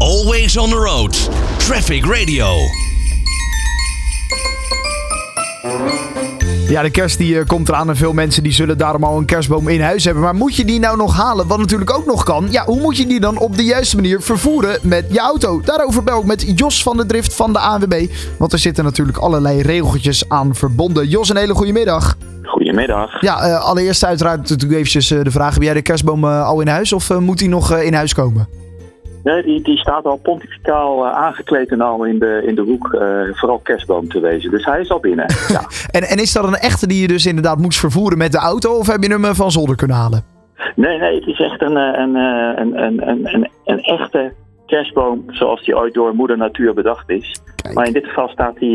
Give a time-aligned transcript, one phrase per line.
[0.00, 1.30] Always on the road.
[1.58, 2.46] Traffic Radio.
[6.68, 9.24] Ja, de kerst die eh, komt eraan en veel mensen die zullen daarom al een
[9.24, 10.22] kerstboom in huis hebben.
[10.22, 12.46] Maar moet je die nou nog halen, wat natuurlijk ook nog kan?
[12.50, 15.60] Ja, hoe moet je die dan op de juiste manier vervoeren met je auto?
[15.64, 18.06] Daarover bel ik met Jos van de Drift van de ANWB.
[18.38, 21.08] Want er zitten natuurlijk allerlei regeltjes aan verbonden.
[21.08, 22.16] Jos, een hele goede middag.
[22.42, 23.20] Goedemiddag.
[23.20, 25.54] Ja, eh, allereerst uiteraard natuurlijk eventjes eh, de vraag.
[25.54, 28.59] Heb jij de kerstboom al in huis of moet die nog in huis komen?
[29.22, 32.94] Nee, die, die staat al pontificaal eh, aangekleed en al in de, in de hoek,
[32.94, 33.00] eh,
[33.32, 34.50] vooral kerstboom te wezen.
[34.50, 35.26] Dus hij is al binnen.
[35.48, 35.62] ja.
[35.90, 38.72] En, en is dat een echte die je dus inderdaad moest vervoeren met de auto?
[38.72, 40.24] Of heb je hem eh, van zolder kunnen halen?
[40.76, 44.32] Nee, nee, het is echt een, een, een, een, een, een, een echte
[44.66, 47.40] kerstboom zoals die ooit door moeder natuur bedacht is.
[47.56, 47.74] Kijk.
[47.74, 48.68] Maar in dit geval staat hij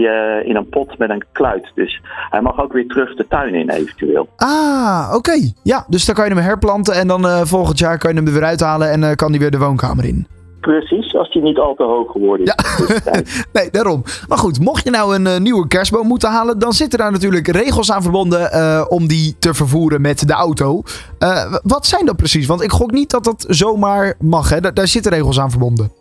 [0.44, 1.72] in een pot met een kluit.
[1.76, 4.28] Dus hij mag ook weer terug de tuin in eventueel.
[4.36, 5.52] Ah, oké.
[5.64, 8.34] Ja, dus dan kan je hem herplanten en dan volgend jaar kan je hem er
[8.34, 10.28] weer uithalen en eh, kan hij weer de woonkamer in.
[10.66, 12.54] Precies, als hij niet al te hoog geworden is.
[12.78, 13.46] tussentijd.
[13.54, 14.04] Nee, daarom.
[14.28, 17.48] Maar goed, mocht je nou een eh, nieuwe kerstboom moeten halen, dan zitten daar natuurlijk
[17.48, 20.82] regels aan verbonden eh, om die te vervoeren met de auto.
[21.20, 22.48] Eh, wat zijn dat precies?
[22.48, 24.60] Want ik gok niet dat dat zomaar mag, hè?
[24.60, 25.92] Daar, daar zitten regels aan verbonden.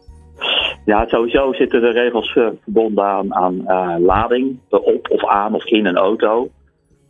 [0.84, 5.96] Ja, sowieso zitten de regels verbonden aan, aan lading, op of aan of in een
[5.96, 6.48] auto.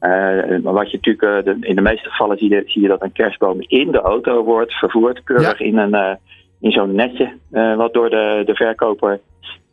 [0.01, 3.13] Maar wat je natuurlijk, de- in de meeste gevallen zie je, zie je dat een
[3.13, 6.19] kerstboom in de auto wordt vervoerd, keurig in, een,
[6.65, 9.21] in zo'n netje, eh, wat door de, de verkoper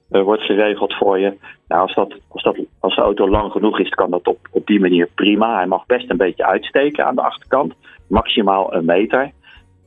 [0.10, 1.38] eh, wordt geregeld voor je.
[1.68, 4.68] Nou, als, dat, als, dat, als de auto lang genoeg is, kan dat op, op
[4.68, 5.56] die manier prima.
[5.56, 7.74] Hij mag best een beetje uitsteken aan de achterkant,
[8.08, 9.32] maximaal een meter.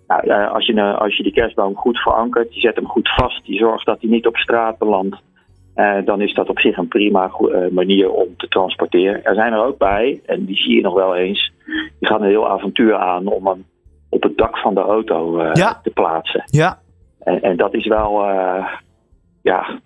[0.07, 3.41] Nou, als, je, eh, als je die kerstboom goed verankert, je zet hem goed vast,
[3.47, 5.17] je zorgt dat hij niet op straat belandt,
[6.05, 7.31] dan is dat op zich een prima
[7.71, 9.25] manier om te transporteren.
[9.25, 11.53] Er zijn er ook bij, en die zie je nog wel eens,
[11.99, 13.65] die gaan een heel avontuur aan om hem
[14.09, 15.81] op het dak van de auto Ja.
[15.83, 16.43] te plaatsen.
[16.47, 16.79] Ja,
[17.25, 18.67] En, en dat is wel, eh,
[19.43, 19.81] ja,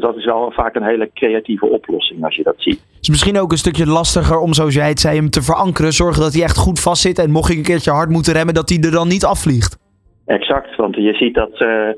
[0.00, 2.84] dat is wel vaak een hele creatieve oplossing als je dat ziet.
[3.00, 5.92] is misschien ook een stukje lastiger om, zoals jij het zei, hem te verankeren.
[5.92, 7.18] Zorgen dat hij echt goed vast zit.
[7.18, 9.78] En mocht ik een keertje hard moeten remmen, dat hij er dan niet afvliegt.
[10.26, 11.94] Exact, want je ziet dat, eh, eh,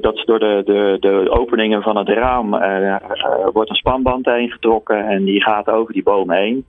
[0.00, 2.96] dat door de, de, de openingen van het raam eh,
[3.52, 6.64] wordt een spanband heen getrokken en die gaat over die boom heen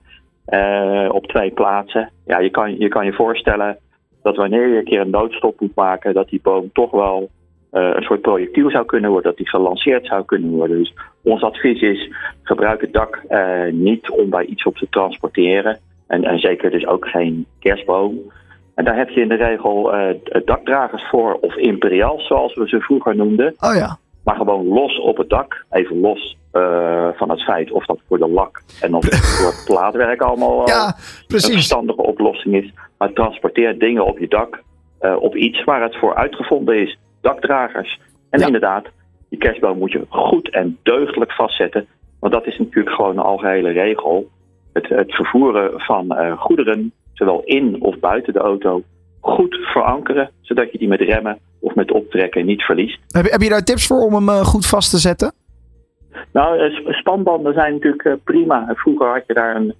[1.10, 2.10] op twee plaatsen.
[2.26, 3.76] Ja, je kan, je kan je voorstellen
[4.22, 7.30] dat wanneer je een keer een noodstop moet maken, dat die boom toch wel
[7.72, 10.78] een soort projectiel zou kunnen worden, dat die gelanceerd zou kunnen worden.
[10.78, 12.12] Dus ons advies is,
[12.42, 15.78] gebruik het dak eh, niet om bij iets op te transporteren.
[16.06, 18.18] En, en zeker dus ook geen kerstboom.
[18.74, 22.80] En daar heb je in de regel eh, dakdragers voor, of imperials zoals we ze
[22.80, 23.54] vroeger noemden.
[23.58, 23.98] Oh ja.
[24.24, 28.18] Maar gewoon los op het dak, even los eh, van het feit of dat voor
[28.18, 31.52] de lak en of voor het plaatwerk allemaal eh, Ja, een precies.
[31.52, 32.72] verstandige oplossing is.
[32.98, 34.62] Maar transporteer dingen op je dak
[34.98, 36.98] eh, op iets waar het voor uitgevonden is.
[37.22, 38.00] Dakdragers.
[38.30, 38.46] En Ja.
[38.46, 38.86] inderdaad,
[39.28, 41.86] die kerstboom moet je goed en deugdelijk vastzetten.
[42.20, 44.30] Want dat is natuurlijk gewoon een algehele regel.
[44.72, 48.82] Het, het vervoeren van eh, goederen, zowel in of buiten de auto,
[49.20, 50.30] goed verankeren.
[50.40, 52.98] Zodat je die met remmen of met optrekken niet verliest.
[53.08, 55.32] Heb, je- heb je daar tips voor om hem eh, goed vast te zetten?
[56.32, 58.72] Nou, eh, sp- spanbanden zijn natuurlijk prima.
[58.74, 59.74] Vroeger had je daar een,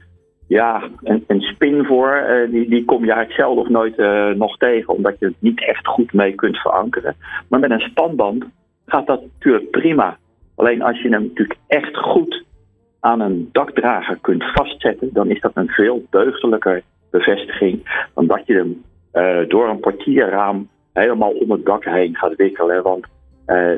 [0.53, 2.13] ja, een, een spin voor.
[2.13, 5.35] Eh, die, die kom je eigenlijk zelden of nooit eh, nog tegen, omdat je het
[5.39, 7.17] niet echt goed mee kunt verankeren.
[7.49, 8.45] Maar met een spanband
[8.87, 10.17] gaat dat natuurlijk prima.
[10.55, 12.45] Alleen als je hem natuurlijk echt goed
[13.01, 18.55] aan een dakdrager kunt vastzetten, dan is dat een veel deugdelijker bevestiging dan dat je
[18.55, 18.83] hem
[19.13, 22.83] eh, door een portierraam helemaal om het dak heen gaat wikkelen.
[22.83, 23.07] Want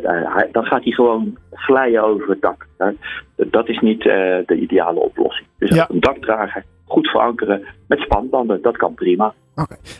[0.02, 2.66] hij- dan gaat hij gewoon vlijen over het dak.
[2.78, 2.90] hè.
[3.36, 4.14] Dat is niet eh,
[4.46, 5.46] de ideale oplossing.
[5.58, 5.86] Dus Ja.
[5.90, 9.34] een dakdrager goed verankeren met spanbanden, dat kan prima.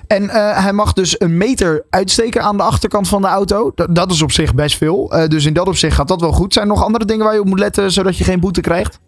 [0.07, 3.73] En eh, hij mag dus een meter uitsteken aan de achterkant van de auto.
[3.75, 5.13] Dat, dat is op zich best veel.
[5.13, 6.53] Eh, dus in dat opzicht gaat dat wel goed.
[6.53, 9.01] Zijn er nog andere dingen waar je op moet letten, zodat je geen boete krijgt?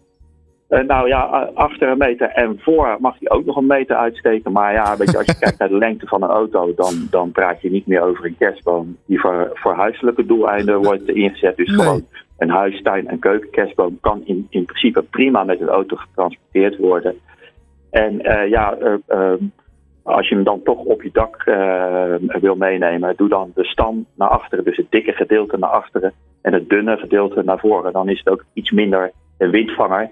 [0.67, 4.51] Eh, nou ja, achter een meter en voor mag hij ook nog een meter uitsteken.
[4.51, 7.31] Maar ja, weet je, als je kijkt naar de lengte van een auto, dan, dan
[7.31, 11.57] praat je niet meer over een kerstboom die voor, voor huiselijke doeleinden wordt ingezet.
[11.57, 11.77] Dus Nee.
[11.77, 12.05] gewoon
[12.37, 17.15] een huis, tuin en keukenkerstboom kan in, in principe prima met een auto getransporteerd worden.
[17.89, 19.43] En eh, ja, eh, ehm,
[20.03, 21.43] als je hem dan toch op je dak
[22.39, 24.63] wil meenemen, doe dan de stam naar achteren.
[24.63, 27.93] Dus het dikke gedeelte naar achteren en het dunne gedeelte naar voren.
[27.93, 30.09] Dan is het ook iets minder een windvanger.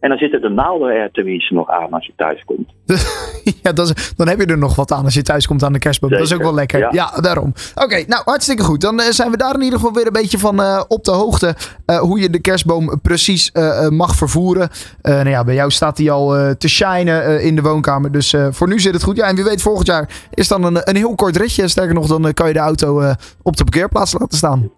[0.00, 2.72] En dan zitten de naalden er tenminste nog aan als je thuis komt.
[3.62, 5.72] ja, dat is, dan heb je er nog wat aan als je thuis komt aan
[5.72, 6.10] de kerstboom.
[6.10, 6.78] Dat is ook wel lekker.
[6.78, 7.20] Ja, ja.
[7.20, 7.52] daarom.
[7.74, 8.80] Oké, nou hartstikke goed.
[8.80, 11.10] Dan eh, zijn we daar in ieder geval weer een beetje van eh, op de
[11.10, 11.54] hoogte.
[11.86, 13.52] eh, hoe je de kerstboom precies
[13.88, 14.68] mag vervoeren.
[15.02, 18.12] Nou ja, bij jou staat hij al te shinen in de woonkamer.
[18.12, 19.16] Dus voor nu zit het goed.
[19.16, 21.68] Ja, en wie weet volgend jaar is dan een, een heel kort ritje.
[21.68, 23.12] Sterker nog, dan kan je de auto
[23.42, 24.70] op de parkeerplaats laten staan.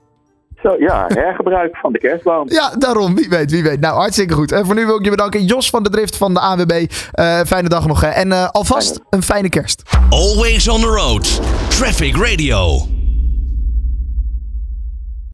[0.62, 2.50] Zo, ja, hergebruik van de kerstboom.
[2.50, 3.14] Ja, daarom.
[3.14, 3.81] Wie weet, wie weet.
[3.81, 4.52] Nou, hartstikke goed.
[4.52, 5.44] En voor nu wil ik je bedanken.
[5.44, 6.87] Jos van de Drift van de AWB.
[7.12, 8.00] Eh, fijne dag nog.
[8.00, 8.08] Hè.
[8.08, 9.82] En eh, alvast een fijne kerst.
[10.10, 11.40] Always on the road.
[11.69, 12.97] Traffic Radio.